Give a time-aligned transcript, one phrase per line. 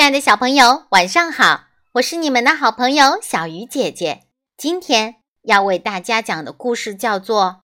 [0.00, 1.64] 亲爱的小朋友，晚上好！
[1.92, 4.22] 我是你们的好朋友小鱼姐姐。
[4.56, 7.44] 今天要为大家讲的故事叫做《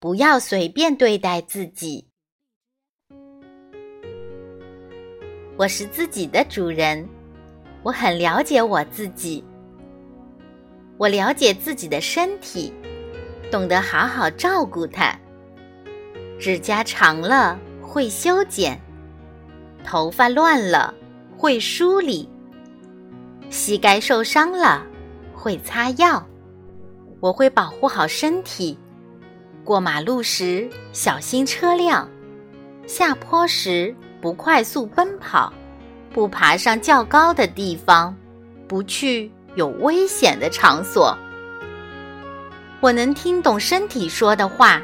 [0.00, 2.08] 不要随便对待自己》。
[5.56, 7.08] 我是自己的主人，
[7.84, 9.44] 我很了解我自己。
[10.98, 12.74] 我了解自己的身体，
[13.52, 15.16] 懂得好好照顾它。
[16.40, 18.76] 指甲长了会修剪，
[19.84, 20.92] 头发乱了。
[21.36, 22.28] 会梳理，
[23.50, 24.84] 膝盖受伤了
[25.34, 26.24] 会擦药，
[27.20, 28.78] 我会保护好身体。
[29.64, 32.08] 过马路时小心车辆，
[32.86, 35.52] 下坡时不快速奔跑，
[36.12, 38.14] 不爬上较高的地方，
[38.68, 41.16] 不去有危险的场所。
[42.80, 44.82] 我能听懂身体说的话，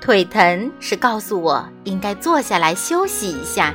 [0.00, 3.74] 腿疼是告诉我应该坐下来休息一下。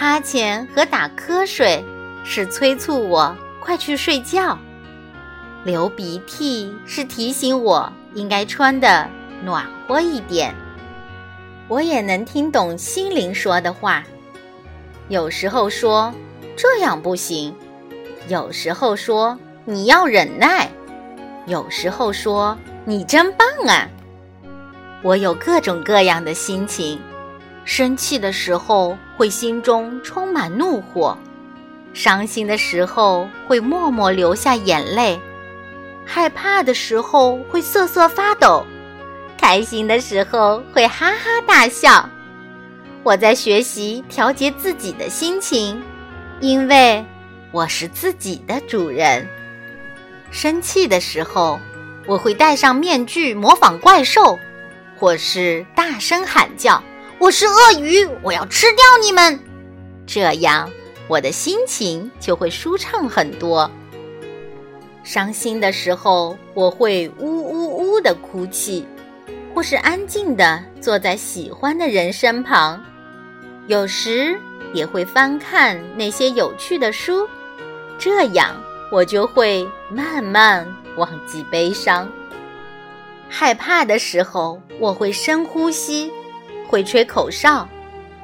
[0.00, 1.84] 哈欠和打瞌睡
[2.24, 4.58] 是催促我快去睡觉，
[5.62, 9.06] 流鼻涕是提醒我应该穿的
[9.44, 10.54] 暖和一点。
[11.68, 14.02] 我也能听懂心灵说的话，
[15.08, 16.10] 有时候说
[16.56, 17.54] 这样不行，
[18.26, 20.66] 有时候说你要忍耐，
[21.44, 23.86] 有时候说你真棒啊。
[25.02, 26.98] 我有各种各样的心情。
[27.64, 31.16] 生气的时候会心中充满怒火，
[31.92, 35.20] 伤心的时候会默默流下眼泪，
[36.04, 38.64] 害怕的时候会瑟瑟发抖，
[39.38, 42.08] 开心的时候会哈哈大笑。
[43.02, 45.80] 我在学习调节自己的心情，
[46.40, 47.04] 因为
[47.52, 49.26] 我是自己的主人。
[50.30, 51.58] 生气的时候，
[52.06, 54.38] 我会戴上面具模仿怪兽，
[54.98, 56.82] 或是大声喊叫。
[57.20, 59.38] 我是鳄鱼，我要吃掉你们，
[60.06, 60.70] 这样
[61.06, 63.70] 我的心情就会舒畅很多。
[65.04, 68.86] 伤心的时候，我会呜呜呜的哭泣，
[69.54, 72.82] 或是安静的坐在喜欢的人身旁，
[73.66, 74.34] 有时
[74.72, 77.28] 也会翻看那些有趣的书，
[77.98, 78.56] 这样
[78.90, 80.66] 我就会慢慢
[80.96, 82.10] 忘记悲伤。
[83.28, 86.10] 害怕的时候，我会深呼吸。
[86.70, 87.68] 会吹口哨，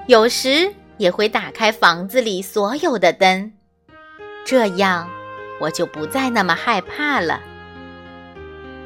[0.06, 3.50] 有时也会打开房子里所有的灯，
[4.44, 5.10] 这样
[5.60, 7.40] 我就不再那么害怕了。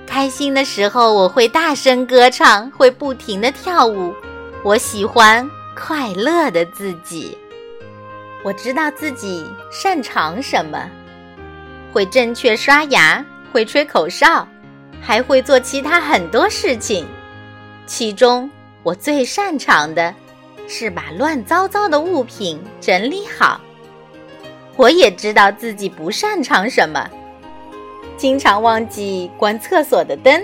[0.07, 4.15] 开心的时候，我会大声歌唱，会不停的跳舞。
[4.65, 5.47] 我喜欢
[5.77, 7.37] 快乐的自己。
[8.43, 10.89] 我知道自己擅长什么，
[11.93, 13.23] 会正确刷牙，
[13.53, 14.49] 会吹口哨，
[15.03, 17.07] 还会做其他很多事情，
[17.85, 18.51] 其中。
[18.83, 20.15] 我最擅长的
[20.67, 23.61] 是把乱糟糟的物品整理好。
[24.77, 27.11] 我也知道自己不擅长什么，
[28.17, 30.43] 经常忘记关厕所的灯，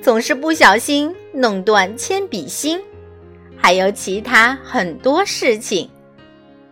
[0.00, 2.80] 总是不小心弄断铅笔芯，
[3.56, 5.90] 还有其他很多事情。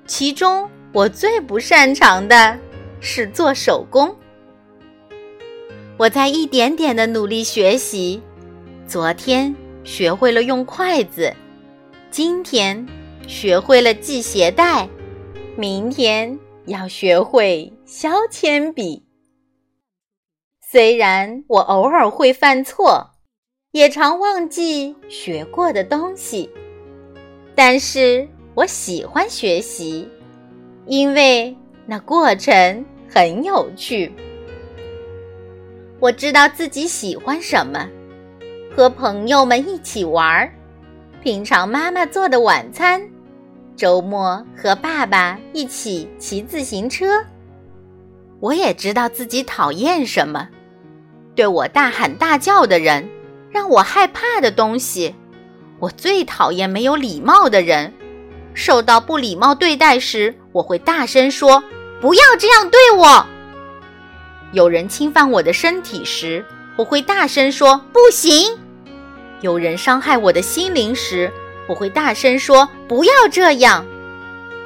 [0.06, 2.56] 其中我最不擅长的
[3.00, 4.15] 是做手工。
[5.97, 8.22] 我在一点点的努力学习。
[8.87, 9.63] 昨天。
[9.84, 11.33] 学会了用筷子，
[12.11, 12.87] 今天
[13.28, 14.89] 学会了系鞋带，
[15.56, 19.05] 明天要学会削铅笔。
[20.62, 23.11] 虽然我偶尔会犯错，
[23.73, 26.49] 也常忘记学过的东西，
[27.55, 30.09] 但是我喜欢学习，
[30.87, 34.11] 因为那过程很有趣。
[36.00, 37.87] 我知道自己喜欢什么。
[38.77, 40.53] 和朋友们一起玩儿，
[41.23, 43.01] 品尝妈妈做的晚餐，
[43.77, 47.25] 周末和爸爸一起骑自行车。
[48.41, 50.49] 我也知道自己讨厌什么，
[51.37, 53.09] 对我大喊大叫的人，
[53.49, 55.15] 让我害怕的东西。
[55.79, 57.93] 我最讨厌没有礼貌的人，
[58.55, 61.62] 受到不礼貌对待时，我会大声说
[62.03, 63.25] ：“不要这样对我。”
[64.50, 66.44] 有人侵犯我的身体时，
[66.77, 68.59] 我会大声说：“不行。”
[69.44, 71.31] 有人伤害我的心灵时，
[71.67, 73.85] 我会大声说：“不要这样。”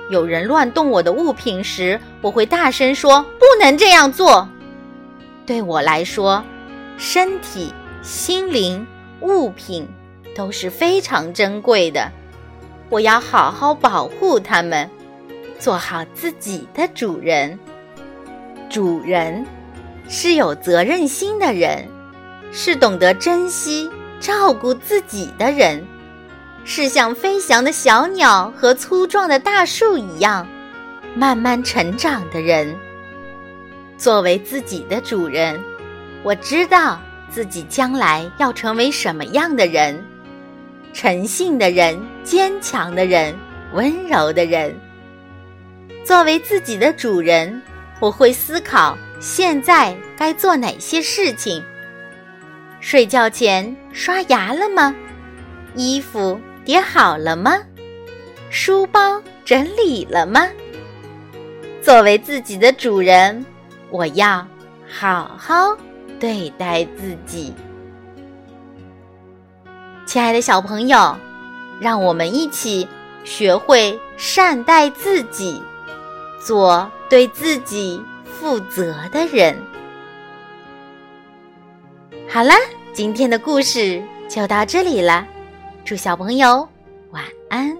[0.08, 4.48] 有人乱动我的物品时，我会大声说：“不能这样做。”
[5.44, 6.44] 对我来说，
[6.96, 8.86] 身体、心灵、
[9.20, 9.84] 物品
[10.36, 12.12] 都是非常珍贵的，
[12.88, 14.88] 我要好好保护它们，
[15.58, 17.58] 做好自己的主人。
[18.70, 19.44] 主人
[20.08, 21.84] 是有责任心的人，
[22.52, 23.90] 是懂得珍惜。
[24.20, 25.86] 照顾自己的人，
[26.64, 30.46] 是像飞翔的小鸟和粗壮的大树一样，
[31.14, 32.74] 慢慢成长的人。
[33.96, 35.60] 作为自己的主人，
[36.22, 37.00] 我知道
[37.30, 40.04] 自己将来要成为什么样的人：
[40.92, 43.34] 诚信的人，坚强的人，
[43.72, 44.74] 温柔的人。
[46.04, 47.60] 作为自己的主人，
[48.00, 51.62] 我会思考现在该做哪些事情。
[52.90, 54.94] 睡觉前刷牙了吗？
[55.74, 57.58] 衣服叠好了吗？
[58.48, 60.48] 书包整理了吗？
[61.82, 63.44] 作为自己的主人，
[63.90, 64.48] 我要
[64.90, 65.76] 好好
[66.18, 67.52] 对待自己。
[70.06, 71.14] 亲爱的小朋友，
[71.78, 72.88] 让我们一起
[73.22, 75.62] 学会善待自己，
[76.42, 79.54] 做对自己负责的人。
[82.38, 82.54] 好了，
[82.92, 85.26] 今天的故事就到这里了。
[85.84, 86.68] 祝小朋友
[87.10, 87.76] 晚安。